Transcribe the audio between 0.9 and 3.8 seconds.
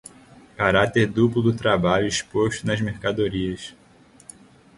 duplo do trabalho exposto nas mercadorias